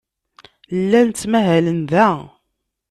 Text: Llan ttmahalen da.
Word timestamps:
Llan 0.81 1.07
ttmahalen 1.11 1.81
da. 1.91 2.09